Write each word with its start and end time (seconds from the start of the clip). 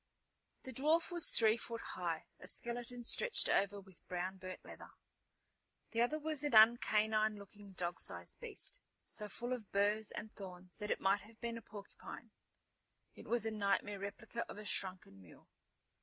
The 0.63 0.73
dwarf 0.73 1.11
was 1.11 1.29
three 1.29 1.57
foot 1.57 1.81
high, 1.93 2.25
a 2.39 2.47
skeleton 2.47 3.03
stretched 3.03 3.47
over 3.47 3.79
with 3.79 4.03
brown 4.07 4.37
burnt 4.37 4.65
leather. 4.65 4.89
The 5.91 6.01
other 6.01 6.17
was 6.17 6.43
an 6.43 6.55
un 6.55 6.77
canine 6.77 7.35
looking 7.37 7.73
dog 7.73 7.99
sized 7.99 8.39
beast, 8.39 8.79
so 9.05 9.29
full 9.29 9.53
of 9.53 9.71
burrs 9.71 10.09
and 10.15 10.33
thorns 10.33 10.75
that 10.79 10.89
it 10.89 11.01
might 11.01 11.21
have 11.21 11.39
been 11.39 11.55
a 11.55 11.61
porcupine. 11.61 12.31
It 13.13 13.27
was 13.27 13.45
a 13.45 13.51
nightmare 13.51 13.99
replica 13.99 14.43
of 14.49 14.57
a 14.57 14.65
shrunken 14.65 15.21
mule. 15.21 15.47